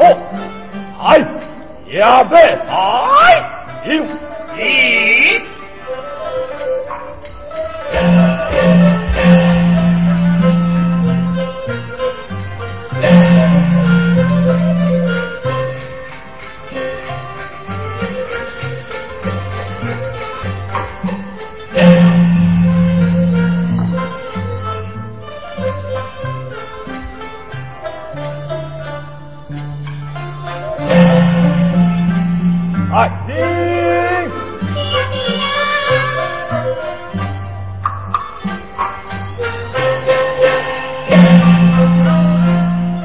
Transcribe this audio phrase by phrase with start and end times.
[0.00, 0.02] 哦
[1.08, 1.18] 哎
[1.98, 2.36] 呀白
[2.68, 3.42] 哎
[3.84, 3.88] 行
[4.56, 5.07] 咦
[32.90, 33.28] 啊情。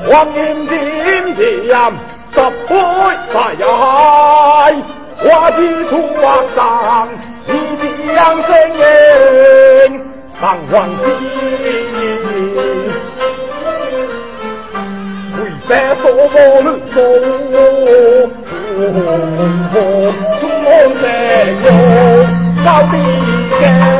[0.05, 0.73] 黄金点
[1.35, 1.43] 点
[2.31, 2.33] 十
[2.67, 2.71] 杯
[3.33, 3.57] 大，
[5.17, 5.21] 花
[5.51, 6.21] 枝粗画
[6.55, 6.57] 上
[7.47, 7.49] 一
[8.13, 8.49] 江声，
[10.39, 11.01] 三万金，
[15.35, 15.69] 为谁
[16.01, 16.15] 所无
[16.61, 16.95] 论所？
[18.73, 18.93] 红
[19.73, 20.13] 红
[21.63, 21.93] 中
[22.65, 22.83] vô,
[23.61, 23.92] chúng?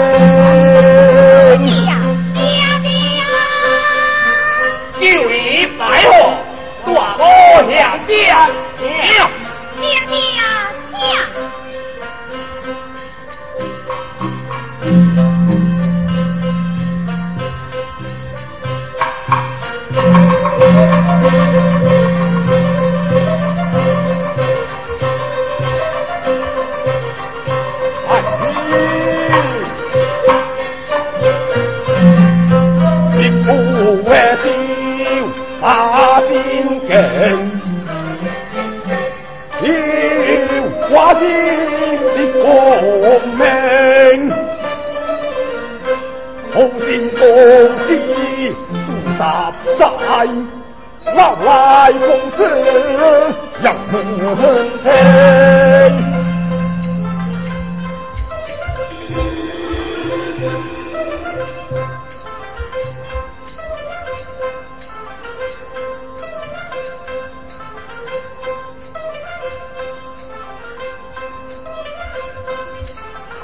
[36.93, 37.51] 人，
[39.59, 40.29] 听天
[42.15, 42.45] 的功
[43.37, 43.41] 名，
[46.53, 46.81] 红心
[47.17, 47.21] 公
[47.77, 47.85] 子
[49.17, 49.19] 杀
[49.79, 49.81] 在
[51.15, 51.47] 老来
[51.93, 52.01] 公
[52.37, 52.39] 子
[53.63, 53.67] 要。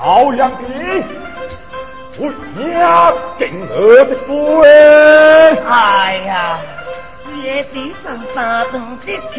[0.09, 0.63] 好样的
[2.17, 2.25] 我
[2.67, 4.59] 呀定我的夫
[5.69, 6.59] 哎呀
[7.43, 9.37] 也只上下东西去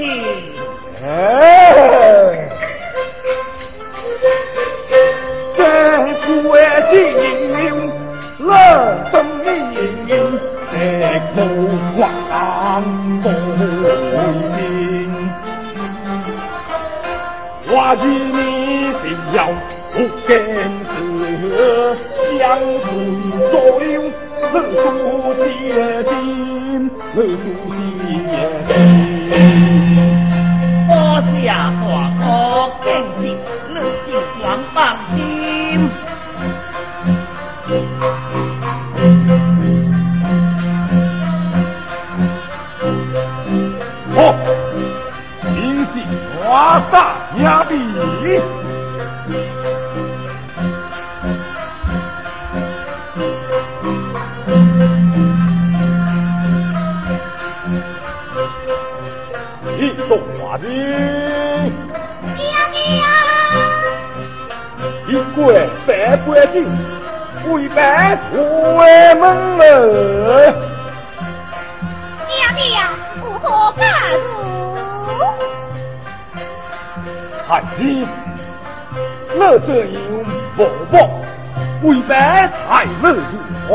[5.56, 5.60] 这
[6.20, 6.56] 夫的
[6.92, 7.18] 眼
[7.56, 7.60] 睛
[8.38, 8.48] 冷
[9.12, 9.74] 的眼
[10.06, 10.10] 睛
[10.70, 10.74] 这
[11.34, 11.38] 梦
[11.96, 12.00] 幻
[17.72, 18.38] 我与你
[18.92, 19.38] 的腰
[20.00, 20.32] 不敢
[20.86, 21.52] 是
[22.38, 22.86] 将士
[23.50, 24.00] 所留
[24.50, 24.80] 日千
[25.36, 25.38] 见
[25.68, 27.18] 人心日
[65.30, 65.54] 一关
[65.86, 66.66] 百关进，
[67.48, 69.22] 为拜开门
[69.60, 70.52] 儿。
[72.26, 72.74] 娘娘，
[73.22, 73.80] 如何干
[74.10, 74.18] 如？
[77.48, 77.78] 太师，
[79.36, 80.02] 我这样
[80.58, 80.60] 无
[80.90, 80.94] 报，
[81.82, 83.20] 为拜才能如
[83.68, 83.70] 何？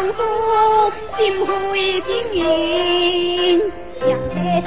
[0.00, 0.20] 对汉族
[1.18, 3.60] 心灰经营，
[3.92, 4.00] 想
[4.30, 4.66] 的是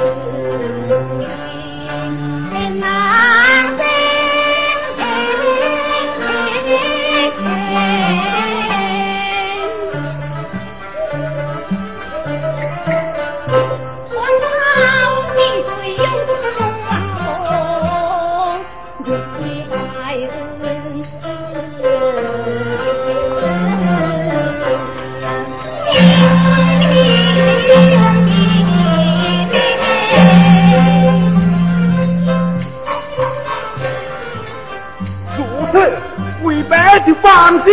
[37.43, 37.69] 拜就放心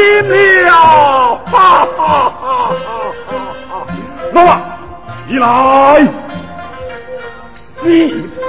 [0.65, 0.71] 了。
[1.47, 1.53] 哈
[1.85, 2.83] 哈哈哈
[3.27, 3.33] 哈
[3.69, 3.87] 哈！
[4.33, 4.51] 老王，
[5.29, 5.47] 你来，
[7.83, 7.87] 你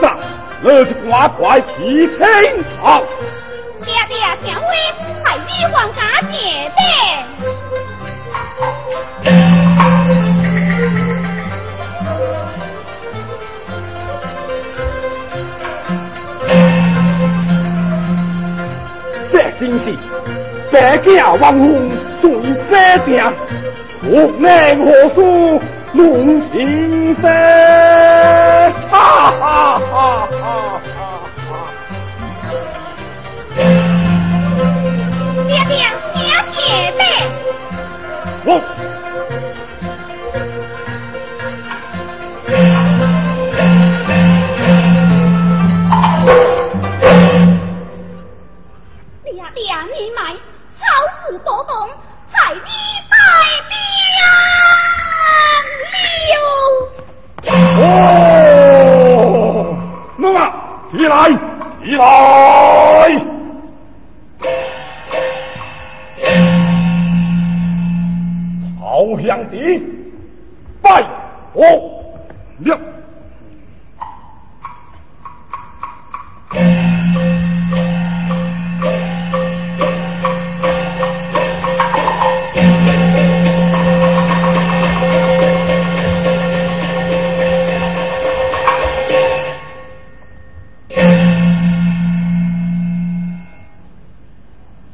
[0.02, 0.18] 上，
[0.64, 2.20] 我就快快提亲
[2.82, 3.04] 好。
[3.84, 4.66] 爹爹相会，
[5.24, 6.02] 还比皇家
[6.32, 6.34] 姐
[6.76, 6.80] 的。
[19.32, 19.86] 这真是
[20.72, 22.32] 百家王红最
[22.70, 23.34] 三家，
[24.04, 25.20] 我奈何处
[25.94, 27.24] 弄心声。
[28.90, 30.82] 哈哈哈哈
[31.50, 31.54] 哈！
[35.48, 35.72] 爹爹
[36.16, 36.26] 相
[36.58, 36.60] 姐
[36.98, 37.02] 的。
[38.46, 38.50] 我
[69.22, 69.80] 曹香弟，
[70.82, 70.90] 拜
[71.54, 71.64] 我
[72.60, 72.80] 了。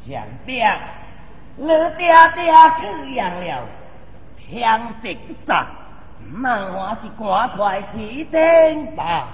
[0.06, 0.64] 强爹，
[1.56, 1.66] 你
[1.96, 3.66] 爹爹这样了，
[4.50, 5.66] 强直上，
[6.32, 9.28] 漫画是赶快起身吧。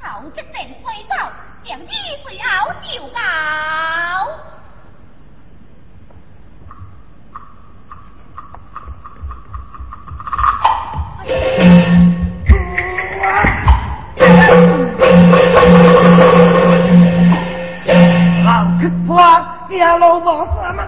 [0.00, 1.30] 好一阵水草，
[1.64, 1.86] 将你
[2.22, 2.44] 最后
[2.82, 3.18] 就搞。
[18.44, 18.48] 好
[18.80, 19.08] 去抓
[19.68, 20.80] 下路无什么？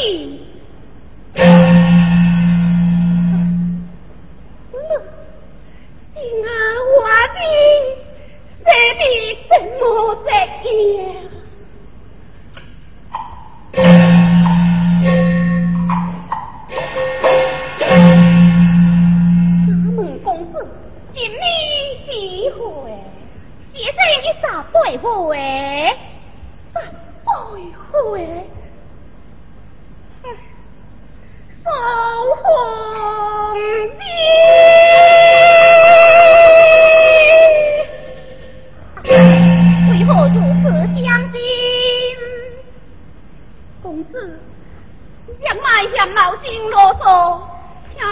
[0.00, 1.85] 里。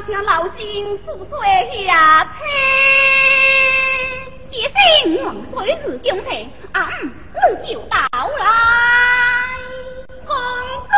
[0.07, 0.55] 请听老身
[0.99, 1.39] 诉说
[1.87, 2.31] 下车。
[4.51, 6.79] 一生望水日中庭，啊，
[7.33, 8.45] 日就到来，
[10.27, 10.37] 公
[10.85, 10.91] 子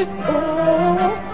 [0.00, 1.27] Oh,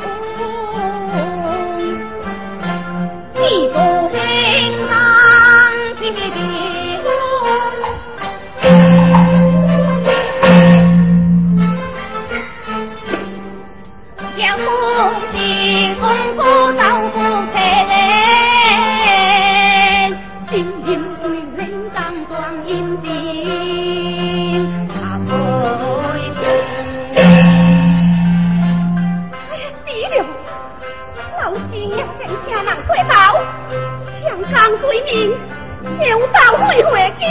[35.84, 37.22] 牛到回回家，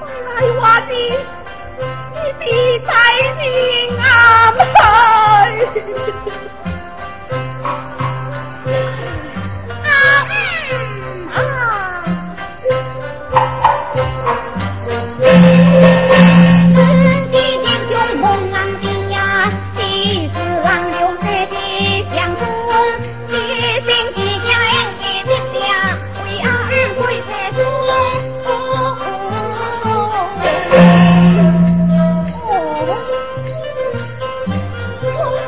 [0.00, 0.90] 回来我的
[2.14, 2.42] 你的
[2.86, 2.90] 在
[3.36, 3.40] 人
[4.00, 4.02] 啊
[4.56, 4.78] 排。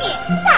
[0.00, 0.49] 你。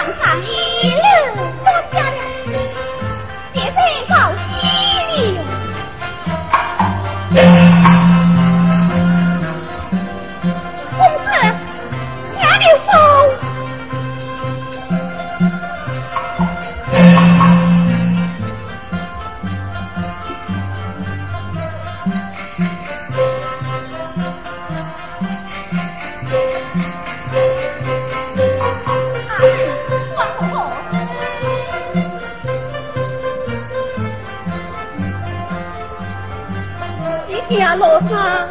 [37.49, 38.47] 罗衫，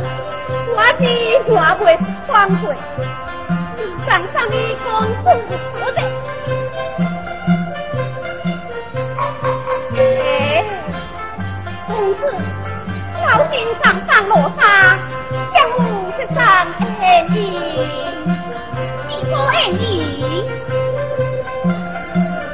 [0.77, 1.03] 我是
[1.53, 1.87] 话袂
[2.27, 2.75] 放过，
[4.07, 4.91] 上上的公
[5.23, 5.27] 主
[5.79, 5.99] 不对。
[9.97, 10.01] 哎，
[11.87, 12.21] 公子，
[13.23, 13.53] 老身
[13.83, 14.99] 上上罗衫，
[15.55, 15.81] 江湖
[16.19, 16.41] 是上
[17.01, 17.03] 恩
[17.35, 17.39] 义，
[19.09, 19.85] 你说恩义，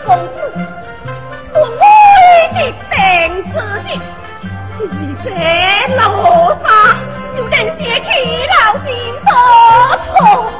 [0.07, 0.37] 公子，
[1.53, 1.83] 我爱
[2.53, 2.57] 的
[2.90, 2.96] 本
[3.53, 4.17] 子的。
[4.80, 5.30] 你这
[5.96, 6.98] 老方
[7.36, 8.94] 有人借起老心
[9.26, 9.34] 多
[10.16, 10.58] 痛。